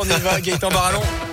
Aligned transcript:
On 0.00 0.04
y 0.04 0.20
va, 0.22 0.40
Gaëtan 0.40 0.70
Barallon. 0.70 1.27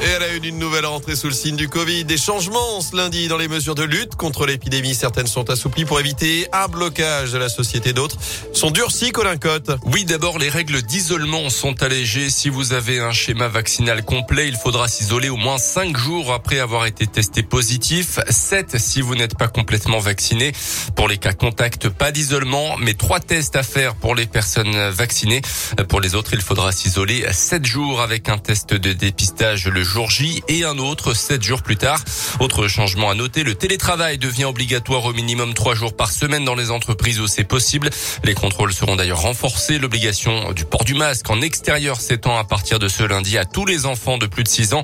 Et 0.00 0.06
elle 0.06 0.22
a 0.22 0.32
eu 0.32 0.38
une 0.38 0.58
nouvelle 0.60 0.86
rentrée 0.86 1.16
sous 1.16 1.26
le 1.26 1.32
signe 1.32 1.56
du 1.56 1.68
Covid. 1.68 2.04
Des 2.04 2.18
changements 2.18 2.80
ce 2.80 2.94
lundi 2.94 3.26
dans 3.26 3.36
les 3.36 3.48
mesures 3.48 3.74
de 3.74 3.82
lutte 3.82 4.14
contre 4.14 4.46
l'épidémie. 4.46 4.94
Certaines 4.94 5.26
sont 5.26 5.50
assouplies 5.50 5.84
pour 5.84 5.98
éviter 5.98 6.46
un 6.52 6.68
blocage 6.68 7.32
de 7.32 7.38
la 7.38 7.48
société. 7.48 7.92
D'autres 7.92 8.16
sont 8.52 8.70
durcies, 8.70 9.10
Colin 9.10 9.36
Cotte. 9.36 9.72
Oui, 9.86 10.04
d'abord, 10.04 10.38
les 10.38 10.50
règles 10.50 10.82
d'isolement 10.82 11.50
sont 11.50 11.82
allégées. 11.82 12.30
Si 12.30 12.48
vous 12.48 12.72
avez 12.74 13.00
un 13.00 13.10
schéma 13.10 13.48
vaccinal 13.48 14.04
complet, 14.04 14.46
il 14.46 14.56
faudra 14.56 14.86
s'isoler 14.86 15.30
au 15.30 15.36
moins 15.36 15.58
5 15.58 15.96
jours 15.96 16.32
après 16.32 16.60
avoir 16.60 16.86
été 16.86 17.08
testé 17.08 17.42
positif. 17.42 18.20
7 18.30 18.78
si 18.78 19.00
vous 19.00 19.16
n'êtes 19.16 19.36
pas 19.36 19.48
complètement 19.48 19.98
vacciné. 19.98 20.52
Pour 20.94 21.08
les 21.08 21.18
cas 21.18 21.32
contacts, 21.32 21.88
pas 21.88 22.12
d'isolement, 22.12 22.76
mais 22.78 22.94
3 22.94 23.18
tests 23.18 23.56
à 23.56 23.64
faire 23.64 23.96
pour 23.96 24.14
les 24.14 24.26
personnes 24.26 24.90
vaccinées. 24.90 25.42
Pour 25.88 26.00
les 26.00 26.14
autres, 26.14 26.34
il 26.34 26.40
faudra 26.40 26.70
s'isoler 26.70 27.26
7 27.32 27.66
jours 27.66 28.00
avec 28.00 28.28
un 28.28 28.38
test 28.38 28.74
de 28.74 28.92
dépistage 28.92 29.66
le 29.66 29.87
jour 29.88 30.10
J 30.10 30.42
et 30.48 30.64
un 30.64 30.78
autre 30.78 31.14
sept 31.14 31.42
jours 31.42 31.62
plus 31.62 31.76
tard. 31.76 32.00
Autre 32.40 32.68
changement 32.68 33.10
à 33.10 33.14
noter, 33.14 33.42
le 33.42 33.54
télétravail 33.54 34.18
devient 34.18 34.44
obligatoire 34.44 35.04
au 35.06 35.12
minimum 35.12 35.54
trois 35.54 35.74
jours 35.74 35.96
par 35.96 36.10
semaine 36.10 36.44
dans 36.44 36.54
les 36.54 36.70
entreprises 36.70 37.20
où 37.20 37.26
c'est 37.26 37.44
possible. 37.44 37.90
Les 38.22 38.34
contrôles 38.34 38.72
seront 38.72 38.96
d'ailleurs 38.96 39.22
renforcés. 39.22 39.78
L'obligation 39.78 40.52
du 40.52 40.64
port 40.64 40.84
du 40.84 40.94
masque 40.94 41.30
en 41.30 41.40
extérieur 41.40 42.00
s'étend 42.00 42.36
à 42.36 42.44
partir 42.44 42.78
de 42.78 42.88
ce 42.88 43.02
lundi 43.02 43.38
à 43.38 43.44
tous 43.44 43.64
les 43.64 43.86
enfants 43.86 44.18
de 44.18 44.26
plus 44.26 44.44
de 44.44 44.48
6 44.48 44.74
ans. 44.74 44.82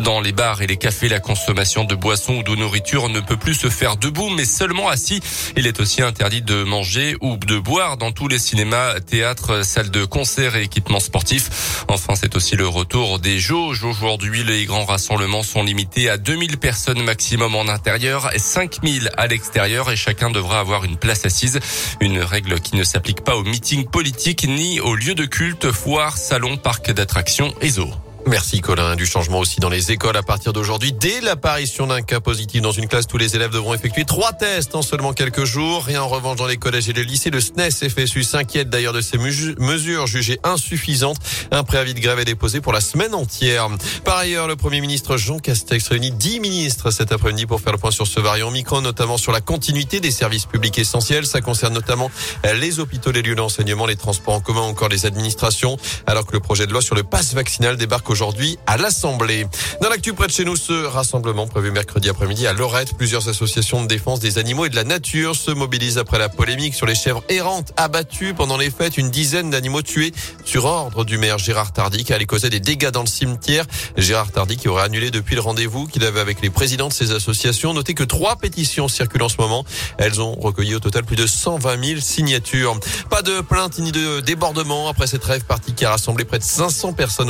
Dans 0.00 0.20
les 0.20 0.32
bars 0.32 0.62
et 0.62 0.66
les 0.66 0.78
cafés, 0.78 1.08
la 1.08 1.20
consommation 1.20 1.84
de 1.84 1.94
boissons 1.94 2.36
ou 2.36 2.42
de 2.42 2.54
nourriture 2.56 3.08
ne 3.08 3.20
peut 3.20 3.36
plus 3.36 3.54
se 3.54 3.68
faire 3.68 3.96
debout, 3.96 4.30
mais 4.30 4.46
seulement 4.46 4.88
assis. 4.88 5.20
Il 5.56 5.66
est 5.66 5.80
aussi 5.80 6.02
interdit 6.02 6.42
de 6.42 6.64
manger 6.64 7.16
ou 7.20 7.36
de 7.36 7.58
boire 7.58 7.98
dans 7.98 8.12
tous 8.12 8.28
les 8.28 8.38
cinémas, 8.38 9.00
théâtres, 9.00 9.64
salles 9.64 9.90
de 9.90 10.04
concert 10.04 10.56
et 10.56 10.62
équipements 10.62 11.00
sportifs. 11.00 11.84
Enfin, 11.88 12.14
c'est 12.14 12.36
aussi 12.36 12.56
le 12.56 12.66
retour 12.66 13.18
des 13.18 13.38
jauges 13.38 13.84
aujourd'hui 13.84 14.45
les 14.46 14.64
grands 14.64 14.84
rassemblements 14.84 15.42
sont 15.42 15.64
limités 15.64 16.08
à 16.08 16.18
2000 16.18 16.58
personnes 16.58 17.02
maximum 17.02 17.56
en 17.56 17.68
intérieur 17.68 18.32
et 18.32 18.38
5000 18.38 19.10
à 19.16 19.26
l'extérieur 19.26 19.90
et 19.90 19.96
chacun 19.96 20.30
devra 20.30 20.60
avoir 20.60 20.84
une 20.84 20.96
place 20.96 21.24
assise. 21.24 21.58
Une 22.00 22.20
règle 22.20 22.60
qui 22.60 22.76
ne 22.76 22.84
s'applique 22.84 23.22
pas 23.22 23.36
aux 23.36 23.42
meetings 23.42 23.86
politiques 23.86 24.46
ni 24.46 24.80
aux 24.80 24.94
lieux 24.94 25.14
de 25.14 25.24
culte, 25.24 25.72
foires, 25.72 26.16
salons, 26.16 26.56
parcs 26.56 26.92
d'attractions 26.92 27.52
et 27.60 27.70
zoos. 27.70 27.92
Merci 28.28 28.60
Colin. 28.60 28.96
Du 28.96 29.06
changement 29.06 29.38
aussi 29.38 29.60
dans 29.60 29.68
les 29.68 29.92
écoles 29.92 30.16
à 30.16 30.22
partir 30.24 30.52
d'aujourd'hui. 30.52 30.92
Dès 30.92 31.20
l'apparition 31.20 31.86
d'un 31.86 32.02
cas 32.02 32.18
positif 32.18 32.60
dans 32.60 32.72
une 32.72 32.88
classe, 32.88 33.06
tous 33.06 33.18
les 33.18 33.36
élèves 33.36 33.52
devront 33.52 33.72
effectuer 33.72 34.04
trois 34.04 34.32
tests 34.32 34.74
en 34.74 34.82
seulement 34.82 35.12
quelques 35.12 35.44
jours. 35.44 35.84
Rien 35.84 36.02
en 36.02 36.08
revanche 36.08 36.36
dans 36.36 36.48
les 36.48 36.56
collèges 36.56 36.88
et 36.88 36.92
les 36.92 37.04
lycées. 37.04 37.30
Le 37.30 37.40
SNES 37.40 37.88
FSU 37.88 38.24
s'inquiète 38.24 38.68
d'ailleurs 38.68 38.92
de 38.92 39.00
ces 39.00 39.16
mesures 39.16 40.08
jugées 40.08 40.40
insuffisantes. 40.42 41.18
Un 41.52 41.62
préavis 41.62 41.94
de 41.94 42.00
grève 42.00 42.18
est 42.18 42.24
déposé 42.24 42.60
pour 42.60 42.72
la 42.72 42.80
semaine 42.80 43.14
entière. 43.14 43.68
Par 44.04 44.16
ailleurs, 44.16 44.48
le 44.48 44.56
Premier 44.56 44.80
ministre 44.80 45.16
Jean 45.16 45.38
Castex 45.38 45.86
réunit 45.86 46.10
dix 46.10 46.40
ministres 46.40 46.90
cet 46.90 47.12
après-midi 47.12 47.46
pour 47.46 47.60
faire 47.60 47.74
le 47.74 47.78
point 47.78 47.92
sur 47.92 48.08
ce 48.08 48.18
variant 48.18 48.50
micro, 48.50 48.80
notamment 48.80 49.18
sur 49.18 49.30
la 49.30 49.40
continuité 49.40 50.00
des 50.00 50.10
services 50.10 50.46
publics 50.46 50.80
essentiels. 50.80 51.26
Ça 51.26 51.40
concerne 51.40 51.74
notamment 51.74 52.10
les 52.42 52.80
hôpitaux, 52.80 53.12
les 53.12 53.22
lieux 53.22 53.36
d'enseignement, 53.36 53.86
les 53.86 53.94
transports 53.94 54.34
en 54.34 54.40
commun, 54.40 54.62
encore 54.62 54.88
les 54.88 55.06
administrations. 55.06 55.76
Alors 56.08 56.26
que 56.26 56.32
le 56.32 56.40
projet 56.40 56.66
de 56.66 56.72
loi 56.72 56.82
sur 56.82 56.96
le 56.96 57.04
pass 57.04 57.32
vaccinal 57.32 57.76
débarque 57.76 58.15
aujourd'hui 58.16 58.58
à 58.66 58.78
l'Assemblée. 58.78 59.46
Dans 59.82 59.90
l'actu 59.90 60.14
près 60.14 60.26
de 60.26 60.32
chez 60.32 60.46
nous, 60.46 60.56
ce 60.56 60.72
rassemblement 60.86 61.46
prévu 61.46 61.70
mercredi 61.70 62.08
après-midi 62.08 62.46
à 62.46 62.54
Lorette, 62.54 62.96
plusieurs 62.96 63.28
associations 63.28 63.82
de 63.82 63.88
défense 63.88 64.20
des 64.20 64.38
animaux 64.38 64.64
et 64.64 64.70
de 64.70 64.74
la 64.74 64.84
nature 64.84 65.36
se 65.36 65.50
mobilisent 65.50 65.98
après 65.98 66.18
la 66.18 66.30
polémique 66.30 66.74
sur 66.74 66.86
les 66.86 66.94
chèvres 66.94 67.22
errantes 67.28 67.74
abattues 67.76 68.32
pendant 68.32 68.56
les 68.56 68.70
fêtes. 68.70 68.96
Une 68.96 69.10
dizaine 69.10 69.50
d'animaux 69.50 69.82
tués 69.82 70.14
sur 70.46 70.64
ordre 70.64 71.04
du 71.04 71.18
maire 71.18 71.36
Gérard 71.36 71.74
Tardy 71.74 72.04
qui 72.04 72.14
allait 72.14 72.24
causer 72.24 72.48
des 72.48 72.58
dégâts 72.58 72.88
dans 72.88 73.02
le 73.02 73.06
cimetière. 73.06 73.66
Gérard 73.98 74.32
Tardy 74.32 74.56
qui 74.56 74.68
aurait 74.68 74.84
annulé 74.84 75.10
depuis 75.10 75.34
le 75.34 75.42
rendez-vous 75.42 75.86
qu'il 75.86 76.02
avait 76.02 76.20
avec 76.20 76.40
les 76.40 76.48
présidents 76.48 76.88
de 76.88 76.94
ces 76.94 77.12
associations. 77.12 77.74
Notez 77.74 77.92
que 77.92 78.04
trois 78.04 78.36
pétitions 78.36 78.88
circulent 78.88 79.24
en 79.24 79.28
ce 79.28 79.36
moment. 79.38 79.66
Elles 79.98 80.22
ont 80.22 80.32
recueilli 80.36 80.74
au 80.74 80.80
total 80.80 81.04
plus 81.04 81.16
de 81.16 81.26
120 81.26 81.84
000 81.84 82.00
signatures. 82.00 82.80
Pas 83.10 83.20
de 83.20 83.42
plainte 83.42 83.78
ni 83.78 83.92
de 83.92 84.20
débordement 84.20 84.88
après 84.88 85.06
cette 85.06 85.24
rêve 85.24 85.44
partie 85.44 85.74
qui 85.74 85.84
a 85.84 85.90
rassemblé 85.90 86.24
près 86.24 86.38
de 86.38 86.44
500 86.44 86.94
personnes 86.94 87.26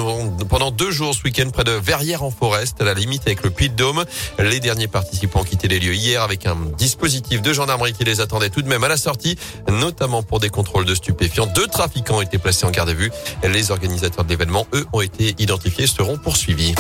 pendant 0.49 0.76
deux 0.77 0.91
jours 0.91 1.15
ce 1.15 1.23
week-end 1.23 1.49
près 1.51 1.65
de 1.65 1.73
Verrières 1.73 2.23
en 2.23 2.31
Forest, 2.31 2.81
à 2.81 2.85
la 2.85 2.93
limite 2.93 3.23
avec 3.27 3.43
le 3.43 3.51
Puy-de-Dôme. 3.51 4.05
Les 4.39 4.61
derniers 4.61 4.89
participants 4.89 5.41
ont 5.41 5.45
quitté 5.45 5.69
les 5.69 5.79
lieux 5.79 5.95
hier 5.95 6.23
avec 6.23 6.47
un 6.47 6.57
dispositif 6.77 7.41
de 7.41 7.53
gendarmerie 7.53 7.95
qui 7.95 8.05
les 8.05 8.21
attendait 8.21 8.51
tout 8.51 8.63
de 8.63 8.69
même 8.69 8.85
à 8.85 8.89
la 8.89 8.97
sortie, 8.97 9.39
notamment 9.69 10.23
pour 10.23 10.39
des 10.39 10.51
contrôles 10.51 10.85
de 10.85 10.95
stupéfiants. 10.95 11.47
Deux 11.47 11.67
trafiquants 11.67 12.19
ont 12.19 12.23
été 12.23 12.39
placés 12.39 12.67
en 12.67 12.71
garde 12.71 12.91
à 12.91 12.95
vue. 12.95 13.11
Les 13.43 13.71
organisateurs 13.71 14.25
de 14.25 14.31
l'événement, 14.31 14.67
eux, 14.75 14.87
ont 14.93 15.01
été 15.01 15.35
identifiés 15.39 15.85
et 15.85 15.89
seront 15.89 16.19
poursuivis. 16.19 16.75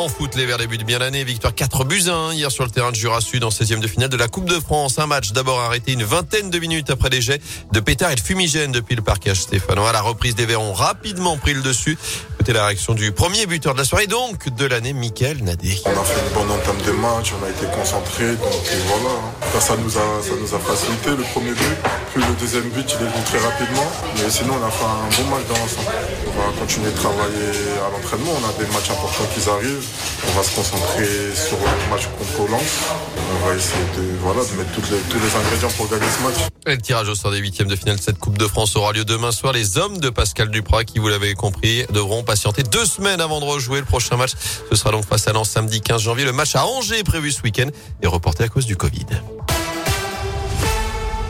En 0.00 0.08
foot, 0.08 0.34
les 0.34 0.46
Verts 0.46 0.56
débutent 0.56 0.86
bien 0.86 0.98
l'année. 0.98 1.24
Victoire 1.24 1.54
4 1.54 1.84
buts 1.84 2.08
1 2.08 2.32
hier 2.32 2.50
sur 2.50 2.64
le 2.64 2.70
terrain 2.70 2.90
de 2.90 2.96
Jura 2.96 3.20
Sud 3.20 3.44
en 3.44 3.50
16e 3.50 3.80
de 3.80 3.86
finale 3.86 4.08
de 4.08 4.16
la 4.16 4.28
Coupe 4.28 4.46
de 4.46 4.58
France. 4.58 4.98
Un 4.98 5.06
match 5.06 5.32
d'abord 5.32 5.60
arrêté 5.60 5.92
une 5.92 6.04
vingtaine 6.04 6.48
de 6.48 6.58
minutes 6.58 6.88
après 6.88 7.10
les 7.10 7.20
jets 7.20 7.38
de 7.70 7.80
pétard 7.80 8.10
et 8.10 8.14
de 8.14 8.20
fumigène 8.20 8.72
depuis 8.72 8.96
le 8.96 9.02
parquage 9.02 9.42
stéphanois. 9.42 9.92
La 9.92 10.00
reprise 10.00 10.34
des 10.34 10.46
Verts 10.46 10.62
ont 10.62 10.72
rapidement 10.72 11.36
pris 11.36 11.52
le 11.52 11.60
dessus. 11.60 11.98
C'était 12.38 12.54
la 12.54 12.64
réaction 12.64 12.94
du 12.94 13.12
premier 13.12 13.44
buteur 13.44 13.74
de 13.74 13.78
la 13.78 13.84
soirée, 13.84 14.06
donc 14.06 14.48
de 14.48 14.64
l'année, 14.64 14.94
Mickaël 14.94 15.44
Nadé. 15.44 15.78
On 15.84 15.90
a 15.90 16.04
fait 16.04 16.18
une 16.26 16.32
bonne 16.32 16.50
entame 16.50 16.80
de 16.86 16.92
match, 16.92 17.34
on 17.38 17.44
a 17.44 17.50
été 17.50 17.66
concentré, 17.76 18.28
donc 18.36 18.64
voilà. 18.86 19.60
Ça, 19.60 19.76
nous 19.76 19.98
a, 19.98 20.22
ça 20.24 20.32
nous 20.40 20.54
a 20.54 20.58
facilité 20.58 21.10
le 21.10 21.22
premier 21.34 21.52
but. 21.52 21.76
Puis 22.14 22.24
le 22.24 22.34
deuxième 22.40 22.70
but, 22.70 22.86
il 22.88 23.06
est 23.06 23.10
venu 23.10 23.24
très 23.26 23.38
rapidement. 23.40 23.92
Mais 24.16 24.30
sinon, 24.30 24.54
on 24.58 24.66
a 24.66 24.70
fait 24.70 24.84
un 24.84 25.22
bon 25.22 25.36
match 25.36 25.46
dans 25.48 25.58
l'ensemble. 25.60 25.92
On 26.26 26.40
va 26.40 26.58
continuer 26.58 26.90
de 26.90 26.96
travailler 26.96 27.52
à 27.84 27.90
l'entraînement. 27.92 28.32
On 28.40 28.48
a 28.48 28.52
des 28.56 28.72
matchs 28.72 28.90
importants 28.90 29.28
qui 29.34 29.50
arrivent. 29.50 29.89
On 30.28 30.32
va 30.36 30.42
se 30.42 30.54
concentrer 30.54 31.06
sur 31.34 31.56
le 31.58 31.90
match 31.90 32.08
contre 32.18 32.50
Lens. 32.50 32.62
On 33.16 33.46
va 33.46 33.54
essayer 33.54 33.84
de, 33.96 34.02
mettre 34.56 34.72
tous 34.72 35.18
les 35.18 35.36
ingrédients 35.36 35.70
pour 35.76 35.88
gagner 35.88 36.06
ce 36.06 36.22
match. 36.22 36.48
Et 36.66 36.74
le 36.74 36.80
tirage 36.80 37.08
au 37.08 37.14
sort 37.14 37.30
des 37.30 37.38
huitièmes 37.38 37.68
de 37.68 37.76
finale 37.76 37.96
de 37.96 38.02
cette 38.02 38.18
Coupe 38.18 38.38
de 38.38 38.46
France 38.46 38.76
aura 38.76 38.92
lieu 38.92 39.04
demain 39.04 39.32
soir. 39.32 39.52
Les 39.52 39.78
hommes 39.78 39.98
de 39.98 40.10
Pascal 40.10 40.50
Duprat, 40.50 40.84
qui 40.84 40.98
vous 40.98 41.08
l'avez 41.08 41.34
compris, 41.34 41.84
devront 41.90 42.22
patienter 42.22 42.62
deux 42.62 42.84
semaines 42.84 43.20
avant 43.20 43.40
de 43.40 43.46
rejouer. 43.46 43.80
Le 43.80 43.86
prochain 43.86 44.16
match, 44.16 44.32
ce 44.70 44.76
sera 44.76 44.90
donc 44.90 45.06
face 45.06 45.26
à 45.26 45.32
Lens 45.32 45.48
samedi 45.48 45.80
15 45.80 46.02
janvier. 46.02 46.24
Le 46.24 46.32
match 46.32 46.54
à 46.54 46.66
Angers 46.66 47.02
prévu 47.02 47.32
ce 47.32 47.42
week-end 47.42 47.68
est 48.02 48.06
reporté 48.06 48.44
à 48.44 48.48
cause 48.48 48.66
du 48.66 48.76
Covid. 48.76 49.06